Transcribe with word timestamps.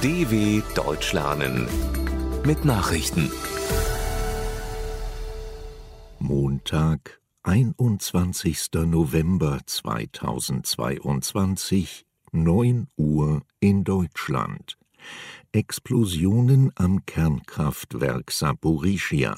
DW 0.00 0.62
Deutsch 0.76 1.12
lernen 1.12 1.66
mit 2.46 2.64
Nachrichten. 2.64 3.32
Montag, 6.20 7.20
21. 7.42 8.68
November 8.86 9.58
2022, 9.66 12.06
9 12.30 12.86
Uhr 12.96 13.42
in 13.58 13.82
Deutschland. 13.82 14.78
Explosionen 15.50 16.70
am 16.76 17.04
Kernkraftwerk 17.04 18.30
Saporischia. 18.30 19.36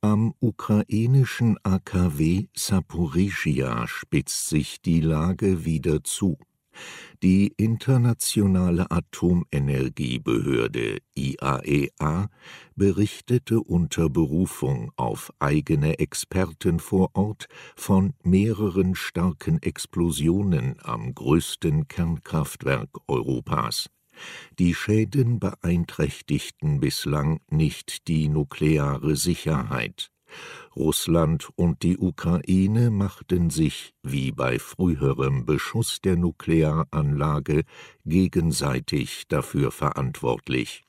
Am 0.00 0.34
ukrainischen 0.38 1.58
AKW 1.64 2.46
Saporischia 2.54 3.88
spitzt 3.88 4.50
sich 4.50 4.80
die 4.80 5.00
Lage 5.00 5.64
wieder 5.64 6.04
zu. 6.04 6.38
Die 7.22 7.52
Internationale 7.56 8.90
Atomenergiebehörde 8.90 10.98
IAEA 11.16 11.62
e 11.64 11.88
berichtete 12.76 13.60
unter 13.60 14.08
Berufung 14.08 14.92
auf 14.96 15.32
eigene 15.40 15.98
Experten 15.98 16.78
vor 16.78 17.10
Ort 17.14 17.48
von 17.74 18.14
mehreren 18.22 18.94
starken 18.94 19.60
Explosionen 19.62 20.76
am 20.82 21.12
größten 21.12 21.88
Kernkraftwerk 21.88 22.90
Europas. 23.08 23.90
Die 24.58 24.74
Schäden 24.74 25.38
beeinträchtigten 25.38 26.80
bislang 26.80 27.40
nicht 27.50 28.08
die 28.08 28.28
nukleare 28.28 29.16
Sicherheit. 29.16 30.10
Russland 30.76 31.48
und 31.56 31.82
die 31.82 31.98
Ukraine 31.98 32.90
machten 32.90 33.50
sich, 33.50 33.94
wie 34.02 34.32
bei 34.32 34.58
früherem 34.58 35.46
Beschuss 35.46 36.00
der 36.00 36.16
Nuklearanlage, 36.16 37.64
gegenseitig 38.04 39.24
dafür 39.28 39.70
verantwortlich. 39.70 40.84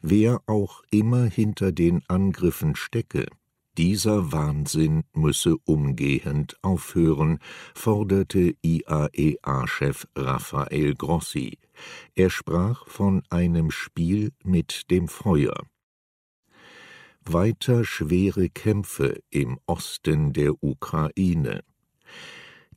Wer 0.00 0.40
auch 0.46 0.82
immer 0.90 1.24
hinter 1.24 1.72
den 1.72 2.02
Angriffen 2.08 2.74
stecke, 2.74 3.26
dieser 3.78 4.32
Wahnsinn 4.32 5.04
müsse 5.14 5.56
umgehend 5.64 6.56
aufhören, 6.60 7.38
forderte 7.74 8.54
IAEA-Chef 8.60 10.06
Rafael 10.14 10.94
Grossi. 10.94 11.58
Er 12.14 12.28
sprach 12.28 12.86
von 12.86 13.22
einem 13.30 13.70
Spiel 13.70 14.32
mit 14.44 14.90
dem 14.90 15.08
Feuer 15.08 15.54
weiter 17.24 17.84
schwere 17.84 18.48
Kämpfe 18.48 19.20
im 19.30 19.58
Osten 19.66 20.32
der 20.32 20.62
Ukraine. 20.62 21.62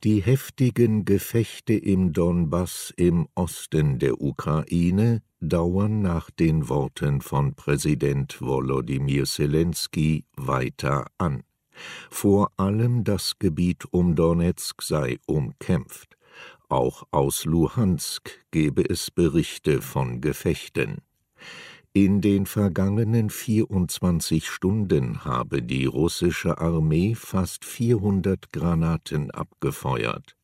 Die 0.04 0.20
heftigen 0.22 1.04
Gefechte 1.04 1.72
im 1.72 2.12
Donbass 2.12 2.92
im 2.96 3.28
Osten 3.34 3.98
der 3.98 4.20
Ukraine 4.20 5.22
dauern 5.40 6.02
nach 6.02 6.30
den 6.30 6.68
Worten 6.68 7.20
von 7.20 7.54
Präsident 7.54 8.40
Volodymyr 8.40 9.24
Zelensky 9.24 10.24
weiter 10.36 11.06
an. 11.18 11.42
Vor 12.10 12.52
allem 12.56 13.04
das 13.04 13.38
Gebiet 13.38 13.84
um 13.90 14.14
Donetsk 14.14 14.82
sei 14.82 15.18
umkämpft. 15.26 16.16
Auch 16.68 17.04
aus 17.10 17.44
Luhansk 17.44 18.44
gebe 18.50 18.82
es 18.82 19.10
Berichte 19.10 19.80
von 19.80 20.20
Gefechten. 20.20 20.98
In 21.96 22.20
den 22.20 22.44
vergangenen 22.44 23.30
24 23.30 24.50
Stunden 24.50 25.24
habe 25.24 25.62
die 25.62 25.86
russische 25.86 26.58
Armee 26.58 27.14
fast 27.14 27.64
400 27.64 28.52
Granaten 28.52 29.30
abgefeuert. 29.30 30.36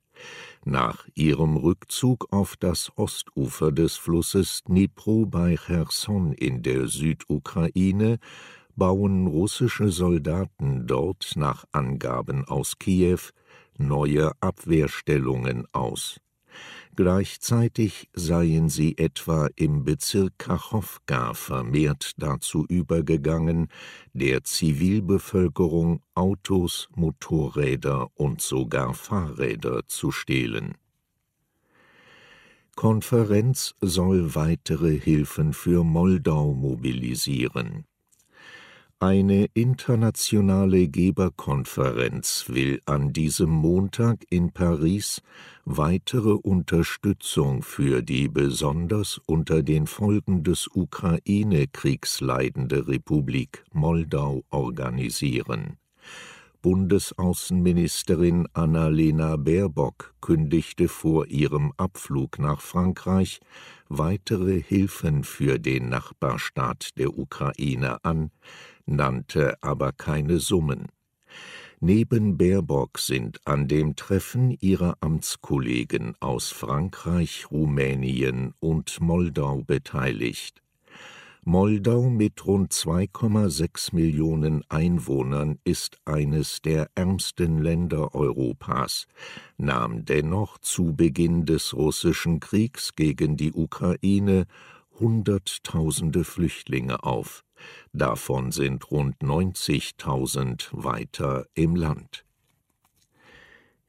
Nach 0.65 1.07
ihrem 1.15 1.59
Rückzug 1.59 2.33
auf 2.33 2.57
das 2.57 2.91
Ostufer 2.97 3.71
des 3.71 3.99
Flusses 3.99 4.63
Dnipro 4.67 5.27
bei 5.27 5.59
Cherson 5.59 6.33
in 6.33 6.63
der 6.63 6.89
Südukraine 6.89 8.19
bauen 8.75 9.27
russische 9.27 9.91
Soldaten 9.91 10.87
dort 10.87 11.33
nach 11.37 11.67
Angaben 11.71 12.47
aus 12.47 12.79
Kiew 12.79 13.21
neue 13.77 14.33
Abwehrstellungen 14.41 15.67
aus. 15.73 16.19
Gleichzeitig 16.95 18.11
seien 18.13 18.69
sie 18.69 18.99
etwa 18.99 19.49
im 19.57 19.83
Bezirk 19.85 20.39
Kachowka 20.39 21.33
vermehrt 21.33 22.13
dazu 22.19 22.67
übergegangen, 22.69 23.69
der 24.13 24.45
Zivilbevölkerung 24.45 26.03
Autos, 26.15 26.89
Motorräder 26.95 28.09
und 28.15 28.43
sogar 28.43 28.93
Fahrräder 28.93 29.81
zu 29.87 30.11
stehlen. 30.11 30.75
Konferenz 32.77 33.75
soll 33.81 34.35
weitere 34.35 34.99
Hilfen 34.99 35.55
für 35.55 35.85
Moldau 35.85 36.53
mobilisieren. 36.53 37.87
Eine 39.03 39.47
internationale 39.55 40.87
Geberkonferenz 40.87 42.45
will 42.47 42.81
an 42.87 43.13
diesem 43.13 43.51
Montag 43.51 44.25
in 44.31 44.53
Paris 44.53 45.23
weitere 45.65 46.35
Unterstützung 46.35 47.65
für 47.65 48.03
die 48.03 48.29
besonders 48.29 49.21
unter 49.27 49.65
den 49.65 49.89
Folgen 49.89 50.45
des 50.45 50.69
Ukraine-Kriegs 50.73 52.21
leidende 52.21 52.87
Republik 52.87 53.65
Moldau 53.73 54.45
organisieren. 54.51 55.79
Bundesaußenministerin 56.63 58.47
Annalena 58.53 59.35
Baerbock 59.35 60.15
kündigte 60.21 60.87
vor 60.87 61.27
ihrem 61.27 61.73
Abflug 61.77 62.39
nach 62.39 62.61
Frankreich 62.61 63.41
weitere 63.89 64.63
Hilfen 64.63 65.25
für 65.25 65.59
den 65.59 65.89
Nachbarstaat 65.89 66.97
der 66.99 67.19
Ukraine 67.19 68.05
an, 68.05 68.31
nannte 68.87 69.57
aber 69.63 69.93
keine 69.93 70.39
Summen. 70.39 70.87
Neben 71.81 72.37
Baerbock 72.37 72.99
sind 72.99 73.41
an 73.45 73.67
dem 73.67 73.97
Treffen 73.97 74.57
ihrer 74.61 74.97
Amtskollegen 75.01 76.15
aus 76.21 76.51
Frankreich, 76.51 77.51
Rumänien 77.51 78.55
und 78.61 79.01
Moldau 79.01 79.63
beteiligt. 79.67 80.63
Moldau 81.45 82.09
mit 82.09 82.47
rund 82.47 82.73
2,6 82.73 83.97
Millionen 83.97 84.63
Einwohnern 84.69 85.59
ist 85.65 85.99
eines 86.05 86.63
der 86.63 86.89
ärmsten 86.95 87.59
Länder 87.59 88.15
Europas, 88.15 89.09
nahm 89.57 90.05
dennoch 90.05 90.59
zu 90.59 90.95
Beginn 90.95 91.45
des 91.45 91.75
russischen 91.75 92.39
Kriegs 92.39 92.95
gegen 92.95 93.37
die 93.37 93.53
Ukraine 93.53 94.47
Hunderttausende 95.01 96.23
Flüchtlinge 96.23 97.03
auf. 97.03 97.43
Davon 97.93 98.53
sind 98.53 98.91
rund 98.91 99.19
90.000 99.19 100.69
weiter 100.73 101.47
im 101.55 101.77
Land. 101.77 102.25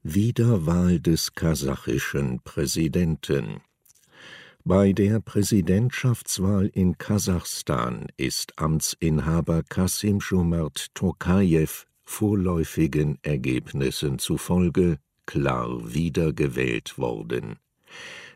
Wiederwahl 0.04 1.00
des 1.00 1.34
kasachischen 1.34 2.42
Präsidenten 2.44 3.62
bei 4.66 4.94
der 4.94 5.20
Präsidentschaftswahl 5.20 6.68
in 6.68 6.98
Kasachstan 6.98 8.08
ist 8.16 8.58
Amtsinhaber 8.58 9.62
Kasim 9.64 10.22
Schumert 10.22 10.88
Tokajew 10.94 11.84
vorläufigen 12.06 13.20
Ergebnissen 13.24 14.20
zufolge 14.20 15.00
klar 15.26 15.94
wiedergewählt 15.94 16.98
worden. 16.98 17.60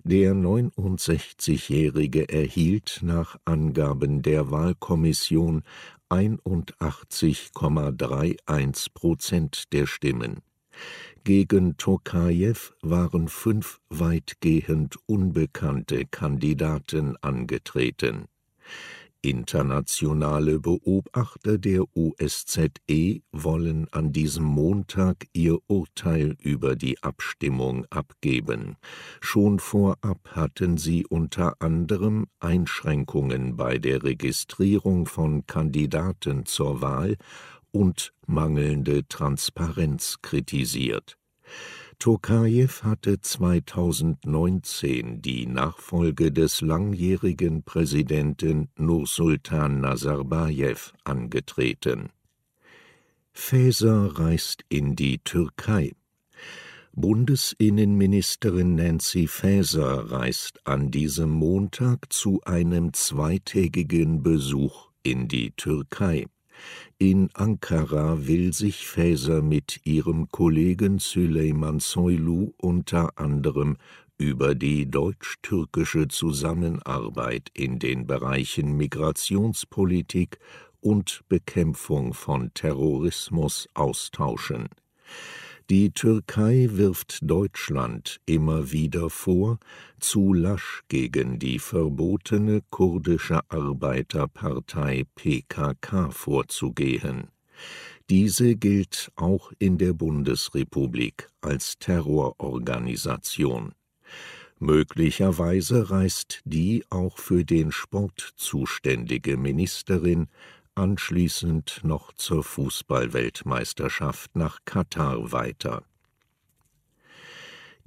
Der 0.09 0.33
69-Jährige 0.33 2.29
erhielt 2.29 2.99
nach 3.01 3.35
Angaben 3.43 4.21
der 4.21 4.51
Wahlkommission 4.51 5.63
81,31 6.09 8.93
Prozent 8.93 9.73
der 9.73 9.85
Stimmen. 9.85 10.37
Gegen 11.25 11.75
Tokajew 11.75 12.55
waren 12.81 13.27
fünf 13.27 13.81
weitgehend 13.89 14.95
unbekannte 15.07 16.05
Kandidaten 16.05 17.17
angetreten. 17.17 18.29
Internationale 19.21 20.59
Beobachter 20.59 21.57
der 21.57 21.83
OSZE 21.95 23.21
wollen 23.31 23.87
an 23.91 24.11
diesem 24.11 24.45
Montag 24.45 25.27
ihr 25.33 25.57
Urteil 25.67 26.35
über 26.41 26.75
die 26.75 27.01
Abstimmung 27.03 27.85
abgeben. 27.89 28.77
Schon 29.19 29.59
vorab 29.59 30.19
hatten 30.31 30.77
sie 30.77 31.05
unter 31.05 31.61
anderem 31.61 32.27
Einschränkungen 32.39 33.57
bei 33.57 33.77
der 33.77 34.03
Registrierung 34.03 35.05
von 35.05 35.45
Kandidaten 35.47 36.45
zur 36.45 36.81
Wahl 36.81 37.17
und 37.71 38.13
mangelnde 38.25 39.07
Transparenz 39.07 40.17
kritisiert. 40.21 41.17
Tokajew 41.99 42.83
hatte 42.83 43.19
2019 43.19 45.21
die 45.23 45.47
Nachfolge 45.47 46.31
des 46.31 46.61
langjährigen 46.61 47.63
Präsidenten 47.63 48.69
Nursultan 48.77 49.81
Nazarbajew 49.81 50.77
angetreten. 51.03 52.11
Faeser 53.33 54.19
reist 54.19 54.63
in 54.69 54.95
die 54.95 55.17
Türkei. 55.23 55.93
Bundesinnenministerin 56.93 58.75
Nancy 58.75 59.25
Faeser 59.27 60.11
reist 60.11 60.59
an 60.67 60.91
diesem 60.91 61.31
Montag 61.31 62.13
zu 62.13 62.41
einem 62.45 62.93
zweitägigen 62.93 64.21
Besuch 64.21 64.91
in 65.01 65.27
die 65.27 65.49
Türkei. 65.51 66.27
In 66.97 67.29
Ankara 67.33 68.27
will 68.27 68.53
sich 68.53 68.87
Faeser 68.87 69.41
mit 69.41 69.81
ihrem 69.85 70.29
Kollegen 70.29 70.99
Süleyman 70.99 71.79
Soylu 71.79 72.53
unter 72.57 73.17
anderem 73.19 73.77
über 74.17 74.55
die 74.55 74.89
deutsch-türkische 74.89 76.07
Zusammenarbeit 76.07 77.51
in 77.53 77.77
den 77.77 78.07
Bereichen 78.07 78.75
Migrationspolitik 78.75 80.39
und 80.81 81.23
Bekämpfung 81.29 82.13
von 82.13 82.53
Terrorismus 82.53 83.67
austauschen. 83.73 84.69
Die 85.69 85.91
Türkei 85.91 86.69
wirft 86.71 87.19
Deutschland 87.23 88.21
immer 88.25 88.71
wieder 88.71 89.09
vor, 89.09 89.59
zu 89.99 90.33
lasch 90.33 90.83
gegen 90.87 91.39
die 91.39 91.59
verbotene 91.59 92.61
kurdische 92.69 93.41
Arbeiterpartei 93.49 95.03
PKK 95.15 96.11
vorzugehen. 96.11 97.27
Diese 98.09 98.55
gilt 98.55 99.11
auch 99.17 99.51
in 99.59 99.77
der 99.77 99.91
Bundesrepublik 99.91 101.27
als 101.41 101.77
Terrororganisation. 101.79 103.73
Möglicherweise 104.59 105.91
reist 105.91 106.41
die 106.45 106.85
auch 106.89 107.17
für 107.17 107.43
den 107.43 107.73
Sport 107.73 108.31
zuständige 108.37 109.35
Ministerin 109.35 110.29
anschließend 110.77 111.81
noch 111.83 112.13
zur 112.13 112.43
Fußballweltmeisterschaft 112.43 114.35
nach 114.35 114.59
Katar 114.65 115.31
weiter. 115.31 115.83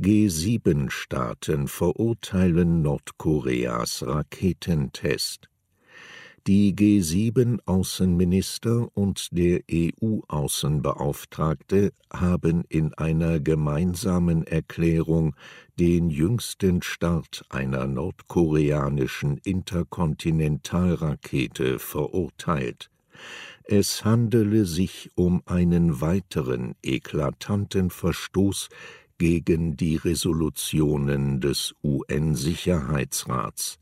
G7-Staaten 0.00 1.68
verurteilen 1.68 2.82
Nordkoreas 2.82 4.02
Raketentest. 4.06 5.48
Die 6.46 6.74
G7-Außenminister 6.74 8.88
und 8.94 9.28
der 9.30 9.60
EU-Außenbeauftragte 9.70 11.92
haben 12.10 12.64
in 12.70 12.94
einer 12.94 13.40
gemeinsamen 13.40 14.46
Erklärung 14.46 15.36
den 15.78 16.08
jüngsten 16.08 16.80
Start 16.80 17.44
einer 17.50 17.86
nordkoreanischen 17.86 19.36
Interkontinentalrakete 19.44 21.78
verurteilt. 21.78 22.90
Es 23.64 24.06
handele 24.06 24.64
sich 24.64 25.10
um 25.16 25.42
einen 25.44 26.00
weiteren 26.00 26.74
eklatanten 26.82 27.90
Verstoß 27.90 28.70
gegen 29.18 29.76
die 29.76 29.96
Resolutionen 29.96 31.42
des 31.42 31.74
UN-Sicherheitsrats. 31.84 33.78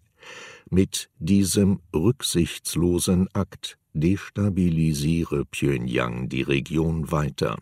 Mit 0.70 1.08
diesem 1.18 1.80
rücksichtslosen 1.94 3.28
Akt 3.32 3.78
destabilisiere 3.94 5.44
Pyongyang 5.44 6.28
die 6.28 6.42
Region 6.42 7.10
weiter. 7.10 7.58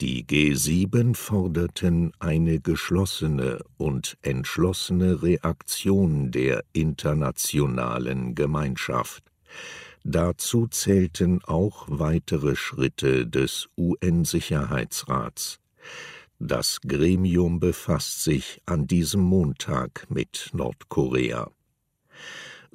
Die 0.00 0.24
G7 0.26 1.14
forderten 1.14 2.12
eine 2.18 2.60
geschlossene 2.60 3.60
und 3.78 4.18
entschlossene 4.20 5.22
Reaktion 5.22 6.30
der 6.30 6.64
internationalen 6.74 8.34
Gemeinschaft. 8.34 9.24
Dazu 10.04 10.66
zählten 10.68 11.42
auch 11.44 11.86
weitere 11.88 12.56
Schritte 12.56 13.26
des 13.26 13.68
UN-Sicherheitsrats. 13.78 15.60
Das 16.38 16.80
Gremium 16.86 17.58
befasst 17.58 18.22
sich 18.22 18.60
an 18.66 18.86
diesem 18.86 19.22
Montag 19.22 20.06
mit 20.10 20.50
Nordkorea. 20.52 21.50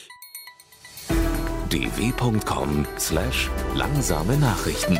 dw.com/langsame 1.69 4.39
Nachrichten 4.39 4.99